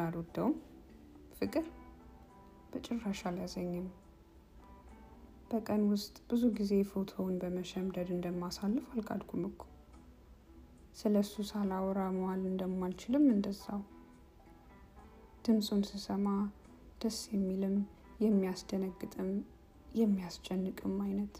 [0.00, 0.54] አልወደውም።
[1.36, 1.66] ፍቅር
[2.70, 3.86] በጭራሽ አልያዘኝም።
[5.50, 9.62] በቀን ውስጥ ብዙ ጊዜ ፎቶውን በመሸምደድ እንደማሳልፍ አልካድኩም እኮ።
[10.96, 13.80] ስለ እሱ ሳላወራ መዋል እንደማልችልም እንደዛው።
[15.44, 16.26] ድምፁን ስሰማ
[17.02, 17.76] ደስ የሚልም
[18.20, 19.30] የሚያስደነግጥም
[19.94, 21.34] የሚያስጨንቅም አይነት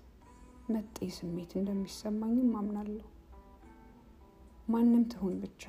[0.70, 3.06] መጤ ስሜት እንደሚሰማኝም አምናለሁ።
[4.69, 5.62] ማንም ትሁን ብቻ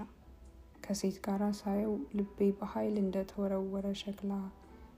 [0.83, 4.33] ከሴት ጋር ሳየው ልቤ በኃይል እንደተወረወረ ሸክላ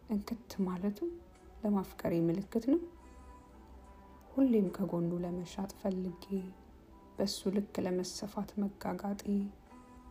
[0.09, 0.99] እንክት ማለቱ
[1.63, 2.81] ለማፍቀሬ ምልክት ነው።
[4.31, 6.25] ሁሌም ከጎኑ ለመሻጥ ፈልጌ
[7.17, 9.21] በሱ ልክ ለመሰፋት መጋጋጤ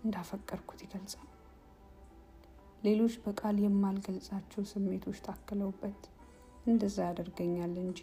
[0.05, 1.29] እንዳፈቀርኩት ይገልጻል።
[2.85, 6.03] ሌሎች በቃል የማልገልጻቸው ስሜቶች ታክለውበት
[6.67, 8.01] እንደዛ ያደርገኛል እንጂ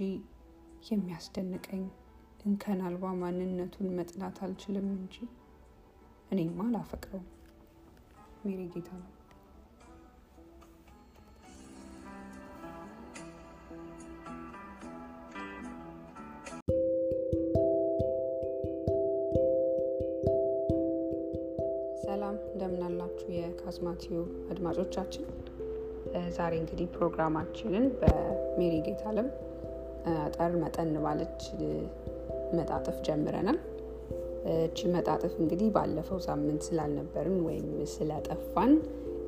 [0.89, 1.83] የሚያስደንቀኝ
[2.45, 5.16] እንከን አልባ ማንነቱን መጥላት አልችልም እንጂ
[6.31, 7.27] እኔማ አላፈቅረውም።
[8.41, 9.07] ሜሪ ጌታ ነው።
[22.03, 24.17] ሰላም እንደምን አላችሁ የካዝማቲዮ
[24.51, 25.25] አድማጮቻችን።
[26.37, 29.27] ዛሬ እንግዲህ ፕሮግራማችንን በሜሪ ጌታ አለም
[30.17, 31.41] አጠር መጠን ባለች
[32.53, 33.57] መጣጥፍ ጀምረናል።
[34.63, 38.73] እቺ መጣጥፍ እንግዲህ ባለፈው ሳምንት ስላልነበርን ወይም ስለጠፋን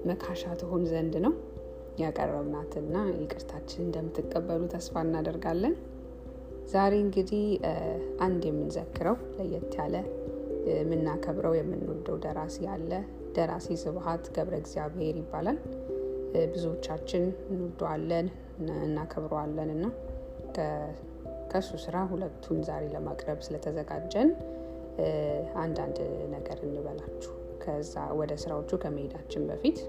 [0.05, 1.33] መካሻ ትሆን ዘንድ ነው
[2.01, 5.73] ያቀረብናትና ይቅርታችን እንደምትቀበሉ ተስፋ እናደርጋለን።
[6.71, 7.43] ዛሬ እንግዲህ
[8.25, 9.95] አንድ የምንዘክረው ለየት ያለ
[10.71, 12.91] የምናከብረው የምንወደው ደራሲ አለ።
[13.35, 15.57] ደራሲ ስብሀት ገብረ እግዚአብሔር ይባላል።
[16.53, 18.27] ብዙዎቻችን እንወደዋለን
[18.85, 19.85] እናከብረዋለን እና
[21.51, 24.29] ከእሱ ስራ ሁለቱን ዛሬ ለማቅረብ ስለተዘጋጀን
[25.61, 25.97] አንዳንድ
[26.29, 29.79] ነገር እንበላችሁ ከዛ ወደ ስራዎቹ ከመሄዳችን በፊት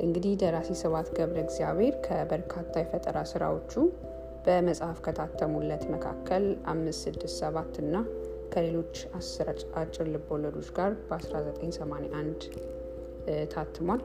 [0.00, 3.72] እንግዲህ ደራሲ ስብሀት ገብረ እግዚአብሔር ከበርካታ የፈጠራ ስራዎቹ
[4.46, 7.94] በመጽሐፍ ከታተሙለት መካከል አምስት ስድስት ሰባት እና
[8.52, 12.44] ከሌሎች አስር አጭር ልቦለዶች ጋር በ1981
[13.54, 14.02] ታትሟል።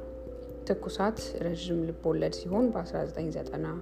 [0.67, 3.75] ትኩሳት ረዥም ልቦለድ ሲሆን በ1990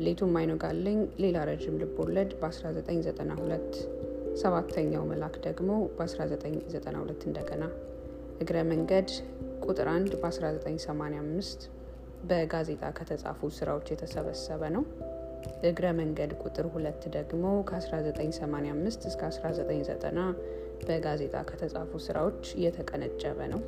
[0.00, 3.80] ሌቱም አይኖጋለኝ ሌላ ረዥም ልቦለድ በ1992
[4.40, 7.64] ሰባተኛው መልአክ ደግሞ በ1992 እንደገና
[8.42, 9.08] እግረ መንገድ
[9.66, 11.64] ቁጥር አንድ በ1985
[12.28, 14.84] በጋዜጣ ከተጻፉ ስራዎች የተሰበሰበ ነው።
[15.68, 20.26] እግረ መንገድ ቁጥር ሁለት ደግሞ ከ1985 እስከ 1990
[20.88, 23.62] በጋዜጣ ከተጻፉ ስራዎች የተቀነጨበ ነው።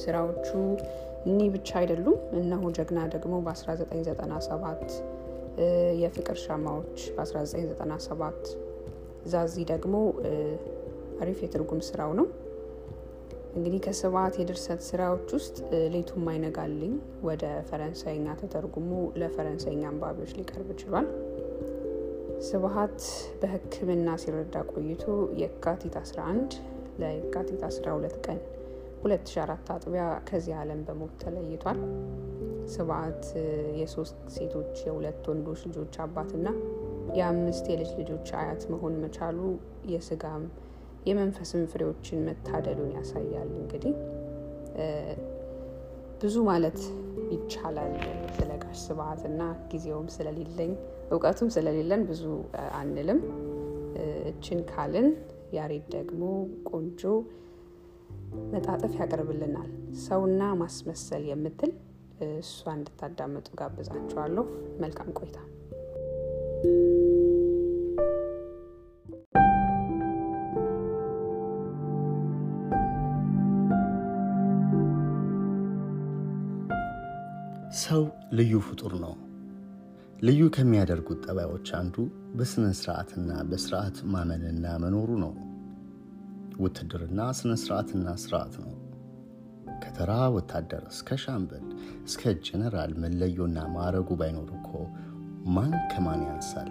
[0.00, 0.48] ስራዎቹ
[1.28, 4.98] እኒህ ብቻ አይደሉም። እነሆ ጀግና ደግሞ በ1997፣
[6.02, 8.50] የፍቅር ሻማዎች በ1997፣
[9.26, 9.94] ዛዚ ደግሞ
[11.20, 12.26] አሪፍ የትርጉም ስራው ነው።
[13.56, 15.56] እንግዲህ ከስብሀት የድርሰት ስራዎች ውስጥ
[15.94, 16.92] ሌቱም አይነጋልኝ
[17.22, 18.90] ወደ ፈረንሳይኛ ተተርጉሞ
[19.20, 21.08] ለፈረንሳይኛ አንባቢዎች ሊቀርብ ችሏል።
[22.48, 23.00] ስብሀት
[23.40, 25.04] በሕክምና ሲረዳ ቆይቶ
[25.40, 26.54] የካቲት 11
[27.00, 28.38] ለየካቲት 12 ቀን
[29.02, 31.80] 2004 አጥቢያ ከዚህ ዓለም በሞት ተለይቷል።
[32.74, 33.24] ስብሀት
[33.80, 36.48] የሶስት ሴቶች የሁለት ወንዶች ልጆች አባትና
[37.16, 39.38] የአምስት የልጅ ልጆች አያት መሆን መቻሉ
[39.92, 40.44] የስጋም
[41.08, 43.94] የመንፈስም ፍሬዎችን መታደሉን ያሳያል። እንግዲህ
[46.22, 46.78] ብዙ ማለት
[47.32, 47.92] ይቻላል
[48.36, 49.42] ስለ ጋሽ ስብሀት እና
[49.72, 50.72] ጊዜውም ስለሌለኝ
[51.10, 52.24] እውቀቱም ስለሌለን ብዙ
[52.78, 53.20] አንልም።
[54.30, 55.08] እችን ካልን
[55.56, 56.22] ያሬድ ደግሞ
[56.70, 57.02] ቆንጆ
[58.52, 59.70] መጣጥፍ ያቀርብልናል።
[60.02, 61.72] ሰውና ማስመሰል የምትል
[62.40, 64.44] እሷ እንድታዳምጡ ጋብዛችኋለሁ።
[64.80, 65.38] መልካም ቆይታ።
[66.60, 66.70] ሰው
[78.32, 79.14] ልዩ ፍጡር ነው።
[80.22, 81.96] ልዩ ከሚያደርጉት ጠባዮች አንዱ
[82.34, 85.32] በስነ ስርዓትና በስርዓት ማመንና መኖሩ ነው።
[86.60, 88.72] ውትድርና ስነ ስርዓትና ስርዓት ነው።
[89.84, 91.66] ከተራ ወታደር እስከ ሻምበል
[92.04, 94.70] እስከ ጀነራል መለዮና ማዕረጉ ባይኖር እኮ
[95.48, 96.70] ማን ከማን ያንሳል?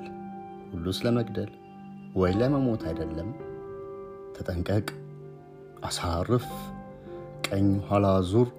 [0.72, 1.52] ሁሉ ስለመግደል
[2.20, 3.30] ወይ ለመሞት አይደለም።
[4.36, 4.88] ተጠንቀቅ፣
[5.88, 6.48] አሳርፍ፣
[7.48, 8.50] ቀኝ ኋላ ዙር፣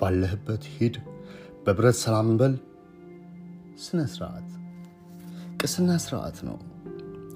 [0.00, 0.96] ባለህበት ሂድ፣
[1.64, 2.54] በብረት ሰላም በል።
[3.84, 4.48] ስነ ስርዓት
[5.60, 6.56] ቅስና ስርዓት ነው።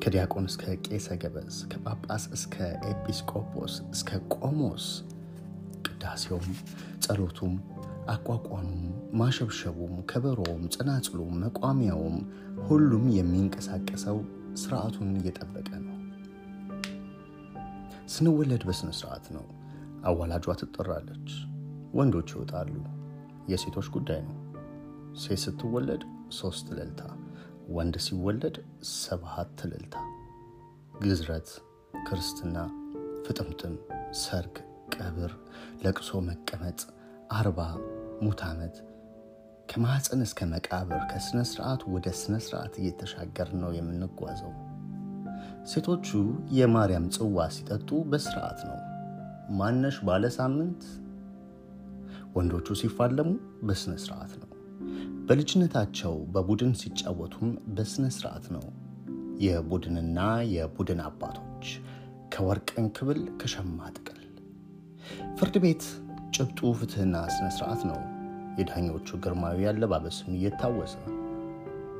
[0.02, 2.54] ከዲያቆን እስከ ቄሰ ገበዝ፣ ከጳጳስ እስከ
[2.90, 4.86] ኤጲስቆጶስ እስከ ቆሞስ
[5.86, 6.48] ቅዳሴውም፣
[7.04, 7.54] ጸሎቱም፣
[8.08, 8.82] አቋቋሙም፣
[9.12, 12.16] ማሸብሸቡም፣ ከበሮውም፣ ጽናጽሉም፣ መቋሚያውም
[12.68, 14.18] ሁሉም የሚንቀሳቀሰው
[14.62, 15.94] ስርዓቱን እየጠበቀ ነው።
[18.14, 19.46] ስንወለድ በስነ ስርዓት ነው።
[20.04, 21.30] አዋላጇ ትጠራለች።
[21.94, 22.72] ወንዶች ይወጣሉ።
[23.48, 24.36] የሴቶች ጉዳይ ነው።
[25.16, 26.02] ሴት ስትወለድ
[26.38, 27.02] ሶስት እልልታ፣
[27.76, 28.56] ወንድ ሲወለድ
[28.94, 29.94] ሰባት እልልታ።
[31.02, 31.48] ግዝረት፣
[32.06, 32.56] ክርስትና፣
[33.26, 33.74] ፍጥምጥም፣
[34.22, 34.56] ሰርግ፣
[34.94, 35.32] ቀብር፣
[35.84, 36.80] ለቅሶ፣ መቀመጥ፣
[37.30, 37.60] አርባ፣
[38.22, 38.76] ሙት ዓመት
[39.70, 44.52] ከማኅፀን እስከ መቃብር ከሥነ ሥርዓት ወደ ሥነ ሥርዓት እየተሻገር ነው የምንጓዘው።
[45.70, 46.06] ሴቶቹ
[46.58, 48.78] የማርያም ጽዋ ሲጠጡ በስርዓት ነው።
[49.58, 50.82] ማነሽ ባለ ሳምንት።
[52.36, 53.28] ወንዶቹ ሲፋለሙ
[53.68, 54.50] በሥነ ሥርዓት ነው።
[55.28, 58.66] በልጅነታቸው በቡድን ሲጫወቱም በሥነ ሥርዓት ነው።
[59.40, 60.18] የቡድንና
[60.54, 61.66] የቡድን አባቶች
[62.32, 64.14] ከወርቅ እንክብል ከሸማ ጥቅል።
[65.38, 65.84] ፍርድ ቤት
[66.32, 68.00] ጭብጡ ፍትሕና ሥነ ሥርዓት ነው።
[68.58, 70.94] የዳኞቹ ግርማዊ አለባበስም እየታወሰ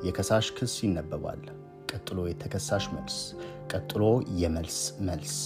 [0.07, 1.43] የከሳሽ ክስ ይነበባል።
[1.91, 3.17] ቀጥሎ የተከሳሽ መልስ፣
[3.73, 4.03] ቀጥሎ
[4.41, 4.79] የመልስ
[5.09, 5.37] መልስ።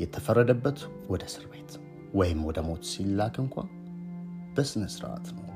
[0.00, 0.78] የተፈረደበት
[1.10, 1.72] ወደ እስር ቤት
[2.14, 3.56] ወይም ወደ ሞት ሲላክ እንኳ
[4.56, 5.46] በሥነ ሥርዓት ነው።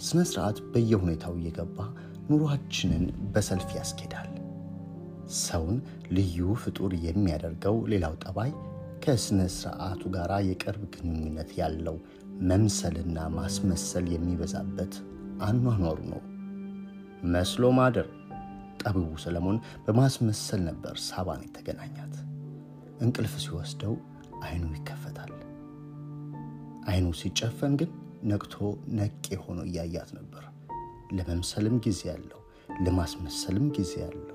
[0.00, 1.78] ሥነ ሥርዓት በየሁኔታው እየገባ
[2.30, 3.04] ኑሯችንን
[3.34, 4.30] በሰልፍ ያስኬዳል።
[5.42, 5.76] ሰውን
[6.12, 8.50] ልዩ ፍጡር የሚያደርገው ሌላው ጠባይ
[9.02, 11.96] ከሥነ ሥርዓቱ ጋር የቅርብ ግንኙነት ያለው
[12.48, 14.94] መምሰልና ማስመሰል የሚበዛበት
[15.46, 16.22] አኗኗሩ ነው።
[17.32, 18.08] መስሎ ማደር።
[18.82, 19.56] ጠቢቡ ሰለሞን
[19.86, 22.14] በማስመሰል ነበር ሳባን የተገናኛት።
[23.00, 23.94] እንቅልፍ ሲወስደው
[24.44, 25.32] ዓይኑ ይከፈታል።
[26.88, 27.90] ዓይኑ ሲጨፈን ግን
[28.24, 28.54] ነቅቶ
[28.98, 30.44] ነቄ ሆኖ እያያት ነበር።
[31.16, 32.40] ለመምሰልም ጊዜ ያለው፣
[32.86, 34.34] ለማስመሰልም ጊዜ ያለው።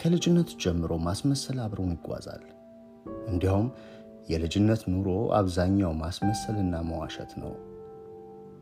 [0.00, 2.42] ከልጅነት ጀምሮ ማስመሰል አብረውን ይጓዛል።
[3.28, 3.68] እንዲያውም
[4.28, 7.52] የልጅነት ኑሮ አብዛኛው ማስመሰልና መዋሸት ነው።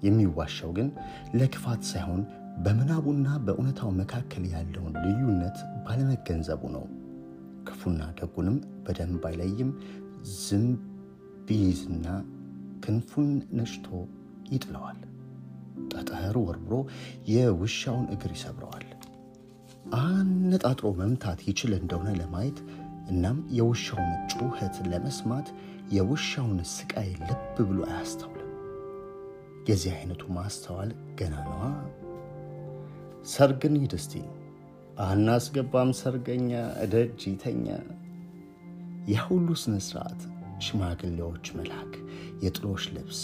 [0.03, 0.89] የሚዋሻው ግን
[1.35, 2.23] ለክፋት ሳይሆን
[2.65, 6.85] በምናቡና በእውነታው መካከል ያለውን ልዩነት ባለመገንዘቡ ነው።
[7.67, 9.71] ክፉና ደጉንም በደንብ አይለይም።
[10.39, 10.67] ዝም
[11.47, 12.07] ቢይዝና
[12.85, 13.87] ክንፉን ነጭቶ
[14.53, 14.99] ይጥለዋል።
[15.93, 16.75] ጠጠር ወርብሮ
[17.33, 18.87] የውሻውን እግር ይሰብረዋል።
[19.99, 22.59] አነጣጥሮ መምታት ይችል እንደሆነ ለማየት
[23.09, 25.49] እናም የውሻውን ጩኸት ለመስማት
[25.97, 28.49] የውሻውን ስቃይ ልብ ብሎ አያስተውልም።
[29.69, 31.63] የዚህ አይነቱ ማስተዋል ገና ነዋ።
[33.33, 33.95] ሰርግን ሂድ
[35.03, 36.51] አናስገባም ሰርገኛ
[36.85, 37.67] እደጅ ይተኛ።
[39.09, 39.77] ያ ሁሉ ስነ
[40.65, 41.93] ሽማግሌዎች መላክ፣
[42.45, 43.21] የጥሎሽ ልብስ፣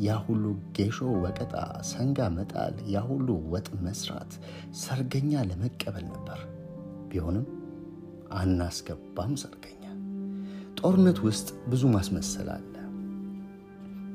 [0.00, 0.44] ያ ሁሉ
[0.76, 1.54] ጌሾ ወቀጣ፣
[1.90, 4.32] ሰንጋ መጣል፣ ያ ሁሉ ወጥ መስራት
[4.80, 6.40] ሰርገኛ ለመቀበል ነበር።
[7.10, 7.46] ቢሆንም
[8.38, 9.76] አናስገባም ሰርገኛ።
[10.80, 12.74] ጦርነት ውስጥ ብዙ ማስመሰል አለ።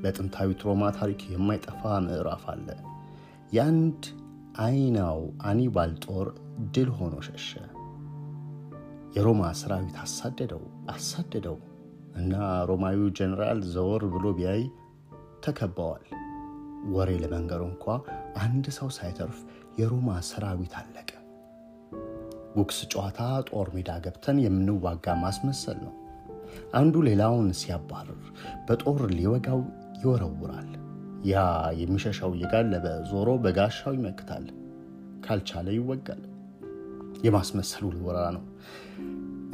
[0.04, 2.68] በጥንታዊት ሮማ ታሪክ የማይጠፋ ምዕራፍ አለ።
[3.56, 4.04] የአንድ
[4.64, 6.28] አይናው አኒባል ጦር
[6.76, 7.50] ድል ሆኖ ሸሸ።
[9.16, 10.64] የሮማ ሰራዊት አሳደደው
[10.94, 11.58] አሳደደው
[12.16, 12.34] እና
[12.70, 14.64] ሮማዊው ጀኔራል ዘወር ብሎ ቢያይ
[15.46, 16.06] ተከበዋል።
[16.94, 17.86] ወሬ ለመንገሩ እንኳ
[18.42, 19.38] አንድ ሰው ሳይተርፍ
[19.80, 21.10] የሮማ ሰራዊት አለቀ።
[22.56, 23.20] ጉግስ ጨዋታ
[23.50, 25.94] ጦር ሜዳ ገብተን የምንዋጋ ማስመሰል ነው።
[26.80, 28.22] አንዱ ሌላውን ሲያባርር
[28.68, 29.62] በጦር ሊወጋው
[30.02, 30.72] ይወረውራል።
[31.26, 31.36] ያ
[31.80, 34.46] የሚሸሻው እየጋለበ ዞሮ በጋሻው ይመክታል።
[35.26, 36.24] ካልቻለ ይወጋል።
[37.26, 38.44] የማስመሰሉ ልወራ ነው።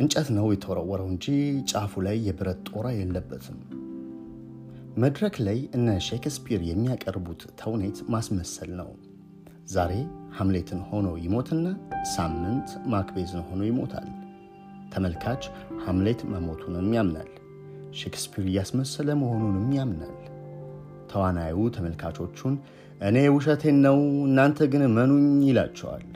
[0.02, 1.26] እንጨት ነው የተወረወረው እንጂ
[1.72, 3.60] ጫፉ ላይ የብረት ጦራ የለበትም።
[4.98, 8.90] መድረክ ላይ እነ ሼክስፒር የሚያቀርቡት ተውኔት ማስመሰል ነው።
[9.74, 9.94] ዛሬ
[10.32, 11.66] ሐምሌትን ሆኖ ይሞትና
[12.14, 14.10] ሳምንት ማክቤዝን ሆኖ ይሞታል።
[14.94, 15.44] ተመልካች
[15.84, 17.30] ሐምሌት መሞቱንም ያምናል።
[18.00, 20.18] ሼክስፒር እያስመሰለ መሆኑንም ያምናል።
[21.12, 22.54] ተዋናዩ ተመልካቾቹን
[23.02, 26.08] እኔ ውሸቴን ነው እናንተ ግን መኑኝ ይላቸዋል።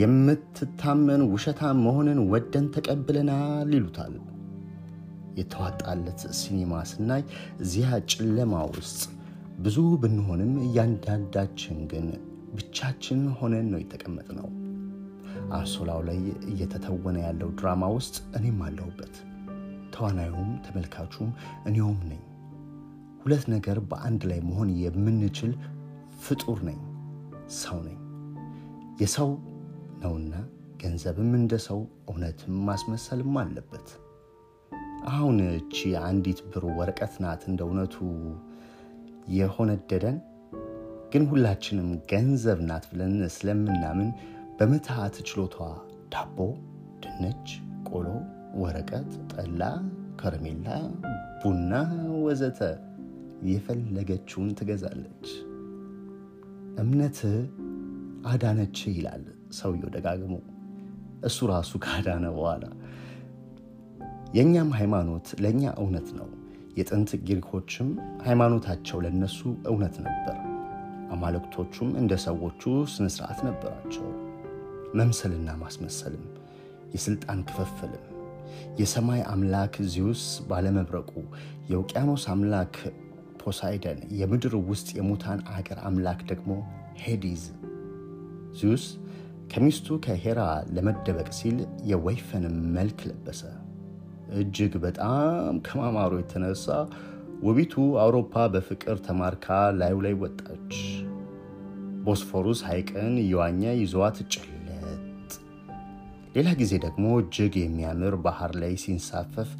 [0.00, 4.14] የምትታመን ውሸታም መሆንን ወደን ተቀብለናል ይሉታል።
[5.40, 7.22] የተዋጣለት ሲኒማ ስናይ
[7.62, 9.00] እዚያ ጨለማ ውስጥ
[9.58, 12.06] ብዙ ብንሆንም እያንዳንዳችን ግን
[12.54, 14.48] ብቻችን ሆነን ነው የተቀመጥነው።
[15.52, 16.18] አንሶላው ላይ
[16.50, 19.14] እየተተወነ ያለው ድራማ ውስጥ እኔም አለሁበት።
[19.94, 21.30] ተዋናዩም ተመልካቹም
[21.66, 22.20] እኔውም ነኝ።
[23.22, 25.52] ሁለት ነገር በአንድ ላይ መሆን የምንችል
[26.20, 26.78] ፍጡር ነኝ፣
[27.58, 27.98] ሰው ነኝ።
[29.00, 29.30] የሰው
[30.02, 30.34] ነውና
[30.80, 33.88] ገንዘብም እንደ ሰው እውነትም ማስመሰልም አለበት።
[35.10, 35.76] አሁን እቺ
[36.06, 37.96] አንዲት ብር ወረቀት ናት እንደ እውነቱ
[39.36, 40.16] የሆነደደን፣
[41.12, 44.10] ግን ሁላችንም ገንዘብ ናት ብለን ስለምናምን
[44.58, 45.56] በምትሃት ችሎቷ
[46.12, 46.38] ዳቦ፣
[47.02, 47.48] ድንች፣
[47.88, 48.06] ቆሎ፣
[48.60, 49.62] ወረቀት፣ ጠላ፣
[50.20, 50.66] ከረሜላ፣
[51.42, 51.72] ቡና
[52.24, 52.60] ወዘተ
[53.50, 55.28] የፈለገችውን ትገዛለች።
[56.82, 57.18] እምነት
[58.30, 59.24] አዳነች ይላል
[59.58, 60.34] ሰውየው ደጋግሞ፣
[61.28, 62.64] እሱ ራሱ ካዳነ በኋላ
[64.34, 66.28] የእኛም ሃይማኖት ለእኛ እውነት ነው።
[66.78, 67.88] የጥንት ግሪኮችም
[68.26, 70.36] ሃይማኖታቸው ለነሱ እውነት ነበር።
[71.10, 72.62] አማልክቶቹም እንደ ሰዎቹ
[72.92, 74.06] ስነስርዓት ነበራቸው።
[74.94, 76.24] መምሰልና ማስመሰልም፣
[76.94, 78.04] የሥልጣን ክፍፍልም
[78.78, 81.10] የሰማይ አምላክ ዚዩስ ባለመብረቁ፣
[81.70, 82.74] የውቅያኖስ አምላክ
[83.42, 86.50] ፖሳይደን፣ የምድር ውስጥ የሙታን አገር አምላክ ደግሞ
[87.04, 87.44] ሄዲዝ።
[88.58, 88.84] ዚዩስ
[89.52, 90.40] ከሚስቱ ከሄራ
[90.74, 91.58] ለመደበቅ ሲል
[91.90, 93.42] የወይፈንም መልክ ለበሰ።
[94.40, 96.66] እጅግ በጣም ከማማሩ የተነሳ
[97.42, 99.46] ውቢቱ አውሮፓ በፍቅር ተማርካ
[99.78, 100.74] ላዩ ላይ ወጣች።
[102.04, 105.30] ቦስፎሩስ ሐይቅን እየዋኘ ይዘዋት ጭለጥ።
[106.34, 109.50] ሌላ ጊዜ ደግሞ እጅግ የሚያምር ባህር ላይ ሲንሳፈፍ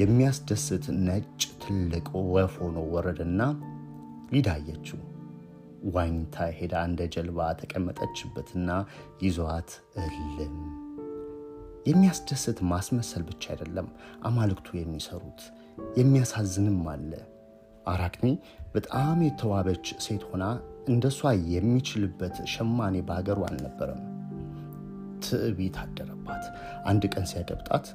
[0.00, 1.24] የሚያስደስት ነጭ
[1.62, 3.40] ትልቅ ወፍ ሆኖ ወረደና
[4.32, 5.00] ሊዳየችው
[5.94, 8.70] ዋኝታ ሄዳ እንደ ጀልባ ተቀመጠችበትና
[9.22, 9.70] ይዘዋት
[10.02, 10.56] እልም።
[11.86, 13.86] የሚያስደስት ማስመሰል ብቻ አይደለም
[14.28, 15.40] አማልክቱ የሚሰሩት
[15.98, 17.12] የሚያሳዝንም አለ።
[17.86, 18.26] አራክኒ
[18.74, 20.44] በጣም የተዋበች ሴት ሆና
[20.88, 21.20] እንደሷ
[21.52, 24.02] የሚችልበት ሸማኔ በሀገሩ አልነበረም።
[25.24, 26.44] ትዕቢት አደረባት።
[26.90, 27.86] አንድ ቀን ሲያገብጣት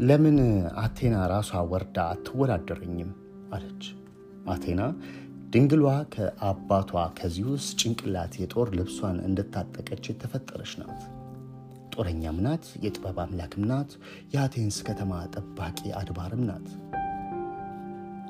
[0.00, 0.38] ለምን
[0.82, 3.10] አቴና ራሷ ወርዳ አትወዳደረኝም
[3.54, 3.84] አለች።
[4.48, 4.82] አቴና
[5.52, 11.02] ድንግሏ ከአባቷ ከዚዩስ ጭንቅላት የጦር ልብሷን እንድታጠቀች የተፈጠረች ናት።
[11.94, 13.90] ጦረኛም ናት፣ የጥበብ አምላክም ናት፣
[14.34, 16.68] የአቴንስ ከተማ ጠባቂ አድባርም ናት።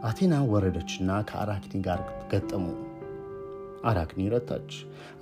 [0.05, 2.01] አቴና ወረደችና ከአራክኒ ጋር
[2.33, 2.65] ገጠሙ።
[3.89, 4.73] አራክኒ ረታች።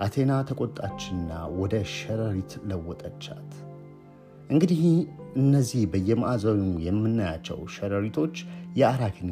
[0.04, 3.50] አቴና ተቆጣችና ወደ ሸረሪት ለወጠቻት።
[4.50, 4.82] እንግዲህ
[5.36, 8.36] እነዚህ በየማዕዘኑ የምናያቸው ሸረሪቶች
[8.80, 9.30] የአራክኒ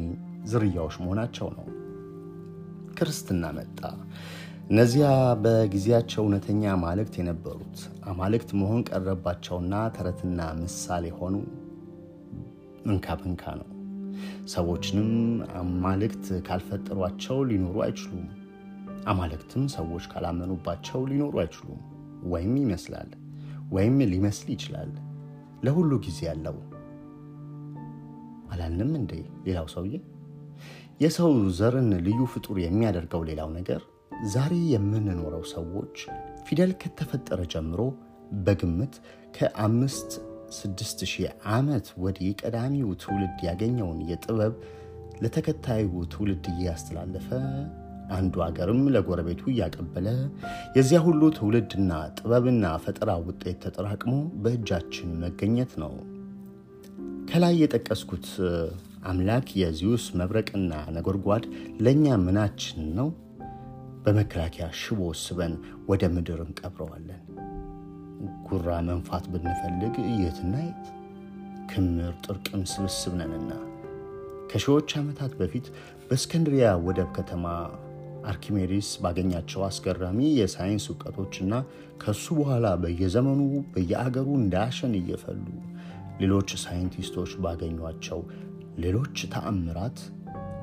[0.51, 1.65] ዝርያዎች መሆናቸው ነው።
[2.97, 3.79] ክርስትና መጣ።
[4.69, 5.07] እነዚያ
[5.43, 7.77] በጊዜያቸው እውነተኛ አማልክት የነበሩት
[8.11, 11.35] አማልክት መሆን ቀረባቸውና ተረትና ምሳሌ ሆኑ።
[12.87, 13.69] እንካ ብንካ ነው።
[14.53, 15.09] ሰዎችንም
[15.59, 18.27] አማልክት ካልፈጠሯቸው ሊኖሩ አይችሉም።
[19.05, 21.81] አማልክትም ሰዎች ካላመኑባቸው ሊኖሩ አይችሉም።
[22.31, 23.11] ወይም ይመስላል
[23.71, 24.91] ወይም ሊመስል ይችላል።
[25.65, 26.55] ለሁሉ ጊዜ ያለው
[28.51, 29.11] አላልንም እንዴ?
[29.45, 29.93] ሌላው ሰውዬ
[31.01, 33.81] የሰው ዘርን ልዩ ፍጡር የሚያደርገው ሌላው ነገር
[34.31, 35.95] ዛሬ የምንኖረው ሰዎች
[36.47, 37.81] ፊደል ከተፈጠረ ጀምሮ
[38.45, 38.95] በግምት
[39.35, 40.09] ከአምስት
[40.57, 44.53] ስድስት ሺህ ዓመት ወዲህ ቀዳሚው ትውልድ ያገኘውን የጥበብ
[45.23, 47.29] ለተከታዩ ትውልድ እያስተላለፈ
[48.15, 50.07] አንዱ አገርም ለጎረቤቱ እያቀበለ
[50.77, 54.13] የዚያ ሁሉ ትውልድና ጥበብና ፈጠራ ውጤት ተጠራቅሞ
[54.43, 55.93] በእጃችን መገኘት ነው።
[57.31, 58.27] ከላይ የጠቀስኩት
[59.09, 61.43] አምላክ የዚዩስ መብረቅና ነጎድጓድ
[61.83, 63.09] ለእኛ ምናችን ነው?
[64.03, 65.53] በመከላከያ ሽቦ ስበን
[65.89, 67.21] ወደ ምድር እንቀብረዋለን።
[68.47, 70.85] ጉራ መንፋት ብንፈልግ የትና የት
[71.71, 73.51] ክምር ጥርቅም ስብስብ ነንና።
[74.51, 75.65] ከሺዎች ዓመታት በፊት
[76.07, 77.45] በእስከንድሪያ ወደብ ከተማ
[78.29, 81.53] አርኪሜዲስ ባገኛቸው አስገራሚ የሳይንስ እውቀቶችና
[82.03, 83.41] ከሱ በኋላ በየዘመኑ
[83.73, 85.45] በየአገሩ እንዳሸን እየፈሉ
[86.21, 88.21] ሌሎች ሳይንቲስቶች ባገኟቸው
[88.77, 89.99] ሌሎች ተአምራት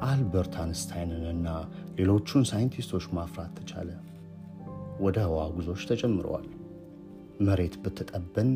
[0.07, 1.49] አልበርት አንስታይንንና
[1.99, 3.91] ሌሎቹን ሳይንቲስቶች ማፍራት ተቻለ።
[5.01, 6.47] ወደ ህዋ ጉዞዎች ተጀምረዋል።
[7.41, 8.51] መሬት ብትጠበን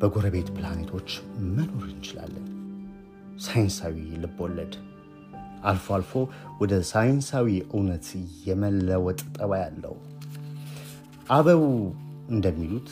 [0.00, 1.08] በጎረቤት ፕላኔቶች
[1.56, 2.46] መኖር እንችላለን።
[3.38, 4.74] ሳይንሳዊ ልቦለድ
[5.64, 6.12] አልፎ አልፎ
[6.60, 8.06] ወደ ሳይንሳዊ እውነት
[8.46, 9.94] የመለወጥ ጠባይ አለው።
[11.28, 11.62] አበው
[12.30, 12.88] እንደሚሉት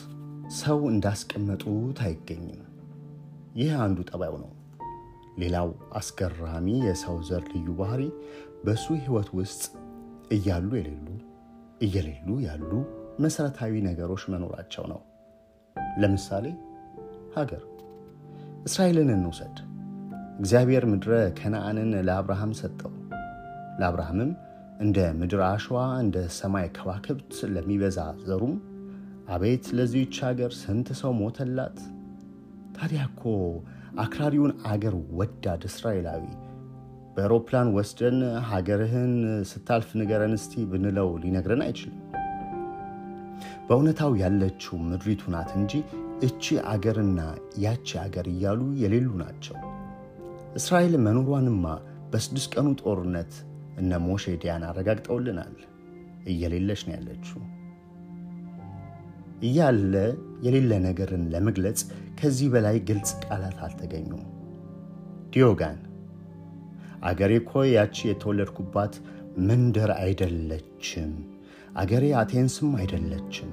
[0.60, 2.62] ሰው እንዳስቀመጡት አይገኝም።
[3.56, 4.50] ይህ አንዱ ጠባዩ ነው።
[5.38, 8.02] ሌላው አስገራሚ የሰው ዘር ልዩ ባህሪ
[8.64, 9.62] በሱ ህይወት ውስጥ
[10.30, 11.06] እያሉ የሌሉ
[11.80, 12.70] እየሌሉ ያሉ
[13.22, 15.00] መሰረታዊ ነገሮች መኖራቸው ነው።
[16.02, 16.46] ለምሳሌ
[17.36, 17.62] ሀገር
[18.64, 19.56] እስራኤልን እንውሰድ።
[20.42, 22.92] እግዚአብሔር ምድረ ከነአንን ለአብርሃም ሰጠው።
[23.80, 24.30] ለአብርሃምም
[24.80, 28.54] እንደ ምድር አሸዋ እንደ ሰማይ ከዋክብት ለሚበዛ ዘሩም
[29.28, 31.76] አቤት ለዚህች ሀገር ስንት ሰው ሞተላት።
[32.76, 33.22] ታዲያ እኮ
[34.04, 36.24] አክራሪውን አገር ወዳድ እስራኤላዊ
[37.14, 38.18] በአውሮፕላን ወስደን
[38.50, 39.14] ሀገርህን
[39.50, 42.00] ስታልፍ ንገረን እስቲ ብንለው ሊነግረን አይችልም።
[43.68, 45.72] በእውነታው ያለችው ምድሪቱ ናት እንጂ
[46.26, 47.20] እቺ አገርና
[47.62, 49.56] ያቺ አገር እያሉ የሌሉ ናቸው።
[50.56, 51.66] እስራኤል መኖሯንማ
[52.12, 53.32] በስድስት ቀኑ ጦርነት
[53.80, 55.54] እነ ሞሼ ዲያን አረጋግጠውልናል።
[56.32, 57.40] እየሌለች ነው ያለችው።
[59.42, 59.94] እያለ
[60.44, 61.80] የሌለ ነገርን ለመግለጽ
[62.18, 64.26] ከዚህ በላይ ግልጽ ቃላት አልተገኙም።
[65.32, 65.78] ዲዮጋን
[67.02, 68.94] አገሬ እኮ ያቺ የተወለድኩባት
[69.46, 71.12] መንደር አይደለችም፣
[71.76, 73.52] አገሬ አቴንስም አይደለችም፣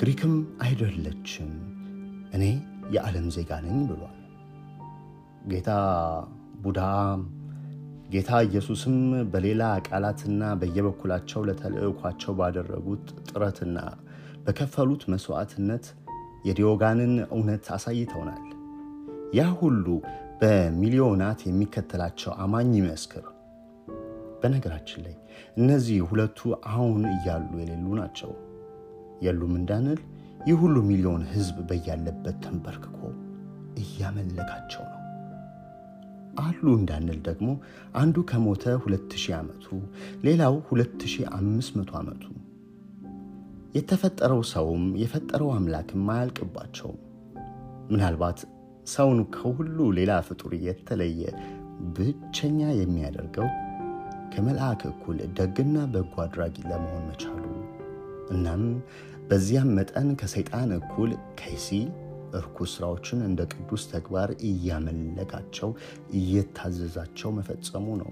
[0.00, 0.34] ግሪክም
[0.64, 1.50] አይደለችም፣
[2.36, 2.44] እኔ
[2.94, 4.23] የዓለም ዜጋ ነኝ ብሏል።
[5.44, 5.70] ጌታ
[6.62, 7.22] ቡድሃም
[8.10, 8.96] ጌታ ኢየሱስም
[9.32, 13.78] በሌላ ቃላትና በየበኩላቸው ለተልእኳቸው ባደረጉት ጥረትና
[14.44, 15.84] በከፈሉት መሥዋዕትነት
[16.48, 18.44] የዲዮጋንን እውነት አሳይተውናል።
[19.38, 19.86] ያ ሁሉ
[20.40, 23.24] በሚሊዮናት የሚከተላቸው አማኝ ይመስክር።
[24.42, 25.14] በነገራችን ላይ
[25.58, 26.38] እነዚህ ሁለቱ
[26.70, 28.32] አሁን እያሉ የሌሉ ናቸው።
[29.24, 30.00] የሉም እንዳንል
[30.48, 33.00] ይህ ሁሉ ሚሊዮን ሕዝብ በያለበት ተንበርክኮ
[33.82, 34.93] እያመለካቸው ነው።
[36.42, 37.48] አሉ እንዳንል ደግሞ
[37.96, 39.66] አንዱ ከሞተ 2000 ዓመቱ፣
[40.26, 42.24] ሌላው 2500 ዓመቱ።
[43.74, 46.98] የተፈጠረው ሰውም የፈጠረው አምላክም አያልቅባቸውም።
[47.90, 48.38] ምናልባት
[48.86, 51.22] ሰውን ከሁሉ ሌላ ፍጡር የተለየ
[51.94, 53.48] ብቸኛ የሚያደርገው
[54.32, 57.42] ከመልአክ እኩል ደግና በጎ አድራጊ ለመሆን መቻሉ
[58.34, 58.62] እናም
[59.28, 61.10] በዚያም መጠን ከሰይጣን እኩል
[61.40, 61.68] ከይሲ
[62.36, 65.70] እርኩስ ስራዎችን እንደ ቅዱስ ተግባር እያመለካቸው
[66.18, 68.10] እየታዘዛቸው መፈጸሙ ነው።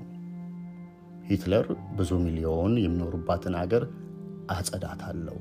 [1.28, 1.66] ሂትለር
[1.98, 3.84] ብዙ ሚሊዮን የሚኖሩባትን አገር
[4.54, 5.36] አጸዳታለሁ፣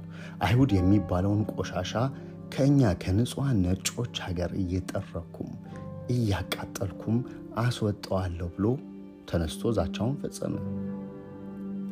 [0.46, 1.94] አይሁድ የሚባለውን ቆሻሻ
[2.54, 5.52] ከእኛ ከንጹሐን ነጮች ሀገር እየጠረኩም
[6.14, 7.18] እያቃጠልኩም
[7.62, 8.66] አስወጠዋለሁ ብሎ
[9.30, 10.56] ተነስቶ ዛቻውን ፈጸመ።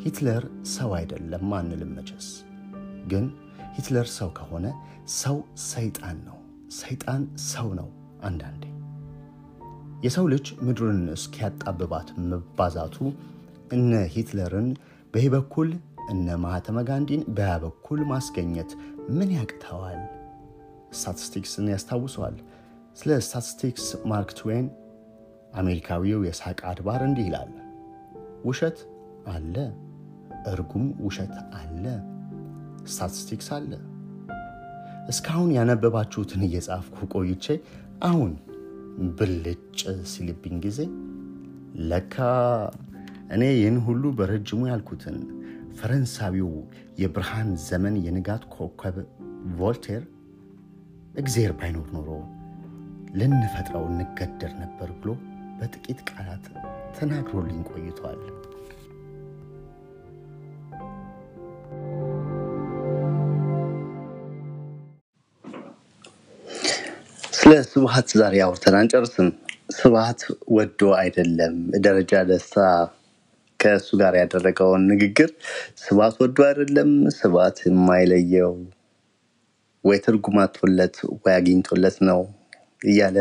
[0.04, 0.44] ሂትለር
[0.74, 2.28] ሰው አይደለም አንልም መቼስ።
[3.12, 3.26] ግን
[3.76, 4.66] ሂትለር ሰው ከሆነ
[5.18, 6.39] ሰው ሰይጣን ነው፣
[6.78, 7.88] ሰይጣን ሰው ነው።
[8.24, 8.64] አንዳንዴ
[10.04, 12.98] የሰው ልጅ ምድርን እስኪያጣብባት መባዛቱ
[13.72, 14.70] እነ ሂትለርን
[15.14, 15.70] በይህ በኩል
[16.12, 18.72] እነ ማህተመ ጋንዲን በያ በኩል ማስገኘት
[19.18, 20.00] ምን ያቅተዋል?
[20.94, 22.38] ስታቲስቲክስን ያስታውሰዋል።
[22.98, 24.68] ስለ ስታቲስቲክስ ማርክ ትዌን
[25.54, 27.52] አሜሪካዊው የሳቅ አድባር እንዲህ ይላል፣
[28.46, 28.80] ውሸት
[29.34, 29.56] አለ፣
[30.52, 31.86] እርጉም ውሸት አለ፣
[32.88, 33.72] ስታቲስቲክስ አለ።
[35.10, 37.46] እስካሁን ያነበባችሁትን እየጻፍኩ ቆይቼ
[38.08, 38.32] አሁን
[39.18, 39.80] ብልጭ
[40.12, 40.80] ሲልብኝ ጊዜ
[41.90, 42.16] ለካ
[43.36, 45.18] እኔ ይህን ሁሉ በረጅሙ ያልኩትን
[45.80, 46.52] ፈረንሳዊው
[47.02, 48.96] የብርሃን ዘመን የንጋት ኮከብ
[49.58, 50.04] ቮልቴር
[51.22, 52.10] እግዜር ባይኖር ኖሮ
[53.20, 55.12] ልንፈጥረው እንገደር ነበር ብሎ
[55.60, 56.46] በጥቂት ቃላት
[56.98, 58.20] ተናግሮልኝ ቆይቷል።
[67.50, 69.28] ስለ ስብሐት ዛሬ አውርተን አንጨርስም።
[69.76, 70.22] ስብሐት
[70.56, 71.54] ወዶ አይደለም።
[71.86, 72.58] ደረጃ ደስታ
[73.60, 75.30] ከእሱ ጋር ያደረገውን ንግግር
[75.84, 78.54] ስብሐት ወዶ አይደለም። ስብሐት የማይለየው
[79.84, 80.38] ወይ ትርጉም
[81.20, 82.22] ወይ አግኝቶለት ነው
[82.86, 83.18] እያለ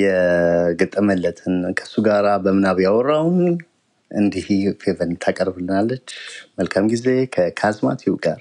[0.00, 3.38] የገጠመለትን ከእሱ ጋር በምናብ ያወራውን
[4.10, 4.48] እንዲህ
[4.82, 6.08] ፌቨን ታቀርብልናለች።
[6.58, 8.40] መልካም ጊዜ ከካዝማቲው ጋር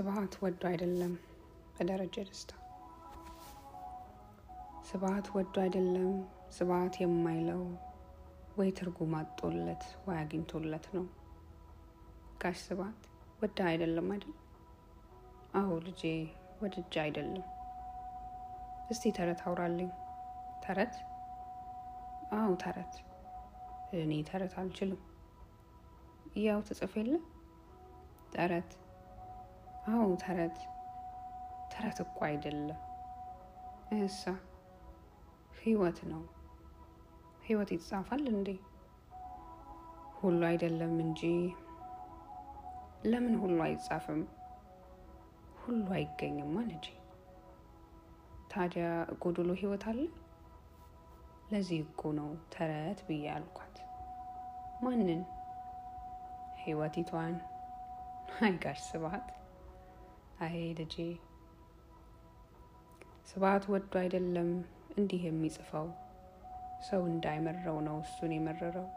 [0.00, 1.10] ስብሐት ወዶ አይደለም
[1.72, 2.50] በደረጀ ደስታ።
[4.90, 6.12] ስብሐት ወዶ አይደለም
[6.50, 7.60] ስብሐት የማይለው
[8.58, 11.04] ወይ ትርጉም አጦለት ወይ አግኝቶለት ነው።
[12.42, 13.02] ጋሽ ስብሐት
[13.42, 14.32] ወዳ አይደለም አይደል?
[15.54, 16.02] አዎ ልጄ
[16.62, 17.46] ወድጃ አይደለም።
[18.90, 19.90] እስቲ ተረት አውራልኝ።
[20.64, 20.96] ተረት?
[22.32, 22.94] አዎ ተረት።
[24.00, 25.02] እኔ ተረት አልችልም።
[26.40, 27.14] ያው ትጽፍ የለ
[28.32, 28.70] ተረት
[29.90, 30.58] አዎ ተረት
[31.72, 32.80] ተረት እኮ አይደለም
[33.98, 34.22] እሳ
[35.54, 36.22] ህይወት ነው።
[37.46, 38.48] ህይወት ይጻፋል እንዴ?
[40.20, 41.22] ሁሉ አይደለም እንጂ
[43.04, 44.20] ለምን ሁሉ አይጻፍም?
[45.60, 46.86] ሁሉ አይገኝማ ልጄ።
[48.50, 48.86] ታዲያ
[49.22, 49.98] ጎዶሎ ህይወት አለ?
[51.52, 53.76] ለዚህ እኮ ነው ተረት ብዬ ያልኳት።
[54.82, 55.22] ማንን?
[56.62, 57.36] ህይወቲቷን።
[58.40, 59.28] አይ ጋሽ ስብሐት
[60.40, 60.94] አይ ልጄ
[63.30, 64.48] ስብሐት ወዶ አይደለም
[64.96, 65.88] እንዲህ የሚጽፈው
[66.88, 68.88] ሰው እንዳይመረው ነው እሱን የመረረው።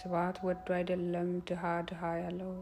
[0.00, 2.52] ስብሐት ወዶ አይደለም ድሃ ድሃ ያለው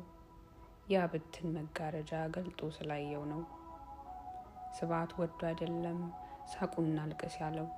[0.92, 3.42] ያ ብትን መጋረጃ ገልጦ ስላየው ነው።
[4.78, 5.98] ስብሐት ወዶ አይደለም
[6.52, 7.68] ሳቁና አልቅስ ያለው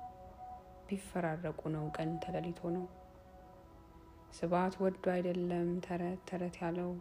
[0.87, 2.85] ቢፈራረቁ ነው ቀን ተለሊቶ ነው።
[4.33, 6.91] ስብሐት ወዶ አይደለም ተረት ተረት ያለው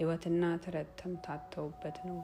[0.00, 2.18] ህይወትና ተረት ተምታተውበት ነው።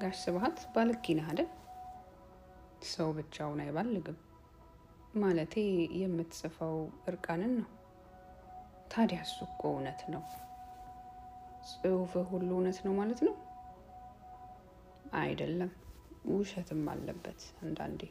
[0.00, 1.48] ጋሽ ስብሐት ባልጌ ነህ አይደል?
[2.88, 4.18] ሰው ብቻውን አይባልግም።
[5.14, 5.54] ማለቴ
[6.00, 6.76] የምትጽፈው
[7.06, 7.68] እርቃንን ነው።
[8.92, 10.22] ታዲያ እሱ እኮ እውነት ነው።
[11.70, 13.34] ጽሁፍህ ሁሉ እውነት ነው ማለት ነው?
[15.18, 15.72] አይደለም፣
[16.32, 18.02] ውሸትም አለበት። አንዳንዴ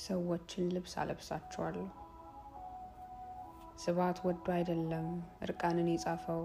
[0.00, 1.88] ሰዎችን ልብስ አለብሳቸዋለሁ።
[3.78, 5.06] ስብሐት ወዶ አይደለም
[5.42, 6.42] እርቃንን የጻፈው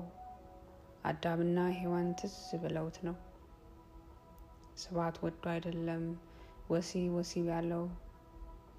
[1.04, 3.16] አዳምና ሔዋን ትዝ ብለውት ነው።
[4.78, 6.04] ስብሐት ወዶ አይደለም
[6.70, 7.84] ወሲብ ወሲብ ያለው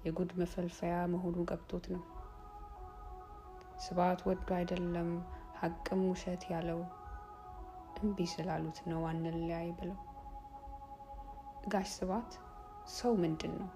[0.05, 2.03] የጉድ መፈልፈያ መሆኑ ገብቶት ነው።
[3.85, 5.09] ስብሐት ወዶ አይደለም
[5.59, 6.79] ሀቅም ውሸት ያለው
[7.99, 9.99] እምቢ ስላሉት ነው አንለያይ ብለው።
[11.67, 12.31] ጋሽ ስብሐት
[12.95, 13.69] ሰው ምንድን ነው?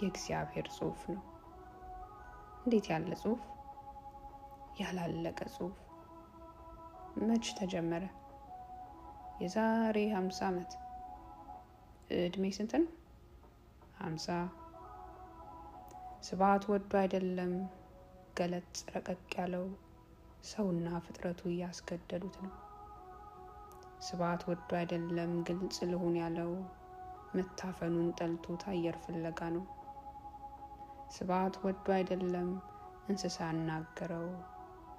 [0.00, 1.22] የእግዚአብሔር ጽሑፍ ነው።
[2.62, 3.40] እንዴት ያለ ጽሑፍ!
[4.80, 5.76] ያላለቀ ጽሑፍ።
[7.20, 8.04] መች ተጀመረ?
[9.42, 10.72] የዛሬ ሀምሳ ዓመት።
[12.18, 12.86] እድሜ ስንት ነው?
[14.00, 14.26] ሀምሳ
[16.22, 17.52] ስብሐት ወዶ አይደለም
[18.36, 19.64] ገለጽ ረቀቅ ያለው
[20.44, 22.52] ሰውና ፍጥረቱ እያስገደዱት ነው።
[24.06, 26.52] ስብሐት ወዶ አይደለም ግልጽ ልሁን ያለው
[27.34, 29.64] መታፈኑን ጠልቶት አየር ፍለጋ ነው።
[31.12, 32.48] ስብሐት ወዶ አይደለም
[33.08, 34.26] እንስሳ ያናገረው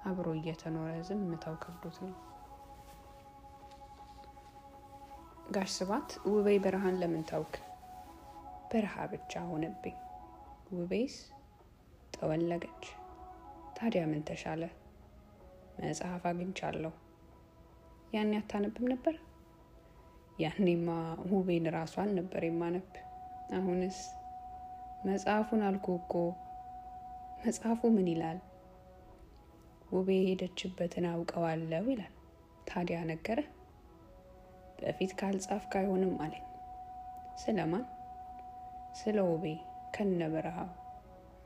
[0.04, 2.14] አብሮ እየተኖረ ዝምታው ከብዶት ነው።
[5.54, 7.54] ጋሽ ስብሐት ውቤ በረሃን ለምን ታውክ?
[8.70, 9.96] በረሃ ብቻ ሆነብኝ።
[10.74, 11.16] ውቤስ
[12.14, 12.84] ጠወለገች።
[13.76, 14.62] ታዲያ ምን ተሻለ?
[15.80, 16.92] መጽሐፍ አግኝቻለሁ።
[18.12, 19.14] ያኔ አታነብም ነበር?
[20.38, 20.88] ያኔማ
[21.32, 22.88] ውቤን ራሷን ነበር የማነብ።
[23.56, 23.98] አሁንስ
[25.04, 26.12] መጽሐፉን አልኩ እኮ።
[27.40, 28.38] መጽሐፉ ምን ይላል?
[29.92, 32.12] ውቤ የሄደችበትን አውቀዋለሁ ይላል።
[32.68, 33.40] ታዲያ ነገረ?
[34.78, 36.44] በፊት ካልጻፍክ አይሆንም አለኝ።
[37.42, 37.84] ስለማን?
[38.94, 39.44] ስለ ውቤ
[39.94, 40.70] ከነ በረሃው።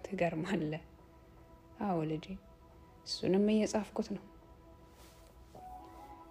[0.04, 0.84] ትገርማለህ።
[1.80, 2.26] አዎ ልጄ፣
[3.06, 4.24] እሱንም እየጻፍኩት ነው።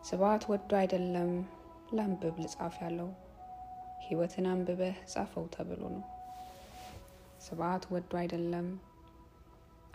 [0.03, 1.31] ስብሐት ወዶ አይደለም
[1.97, 3.09] ላንብብ ልጻፍ ያለው
[4.05, 6.03] ሕይወትን አንብበህ ጻፈው ተብሎ ነው።
[7.47, 8.67] ስብሐት ወዶ አይደለም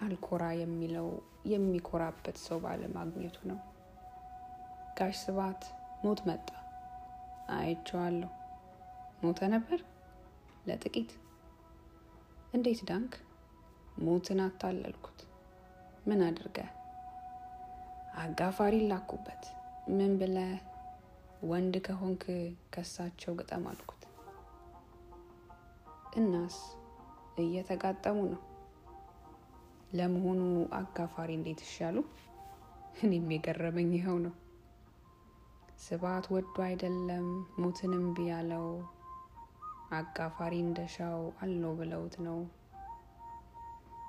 [0.02, 1.08] አልኮራ የሚለው
[1.46, 3.58] የሚኮራበት ሰው ባለማግኘቱ ነው።
[4.98, 5.62] ጋሽ ስብሐት
[6.04, 6.48] ሞት መጣ።
[7.56, 8.30] አይቼዋለሁ።
[9.22, 9.80] ሞተ ነበር
[10.68, 11.10] ለጥቂት።
[12.54, 13.12] እንዴት ዳንክ?
[13.98, 15.20] ሞትን አታለልኩት።
[16.06, 16.68] ምን አድርገህ?
[18.16, 19.42] አጋፋሪ ላኩበት።
[19.90, 20.52] ምን ብለህ?
[21.44, 22.24] ወንድ ከሆንክ
[22.74, 24.02] ከሳቸው ግጠም አልኩት።
[26.16, 26.56] እናስ
[27.36, 28.40] እየተጋጠሙ ነው።
[29.92, 30.40] ለመሆኑ
[30.74, 31.96] አጋፋሪ እንዴት ይሻሉ?
[33.02, 34.34] እኔም የገረመኝ ይኸው ነው።
[35.84, 37.26] ስብሐት ወዶ አይደለም
[37.58, 38.66] ሞትን እምቢ ያለው
[39.92, 42.38] አጋፋሪ እንደሻው አለው ብለውት ነው።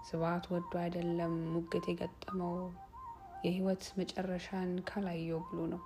[0.08, 2.56] ስብሐት ወዶ አይደለም ሙግት የገጠመው
[3.46, 5.82] የሕይወት መጨረሻን ካላየው ብሎ ነው።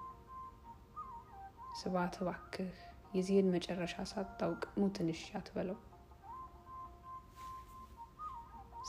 [1.79, 2.71] ስብሐት እባክህ
[3.13, 5.77] የዚህን መጨረሻ ሳታውቅ ሞትን እሺ አትበለው።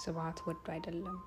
[0.00, 1.18] ስብሐት ወዶ አይደለም።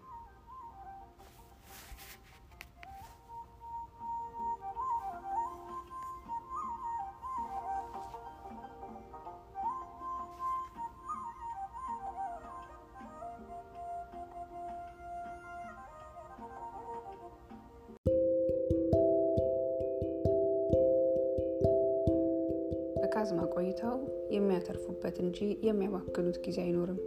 [23.01, 23.97] በካዝማ ቆይታው
[24.34, 26.99] የሚያተርፉበት እንጂ የሚያባክኑት ጊዜ አይኖርም።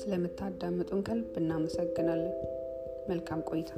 [0.00, 2.34] ስለምታዳምጡን ከልብ እናመሰግናለን።
[3.08, 3.70] መልካም ቆይታ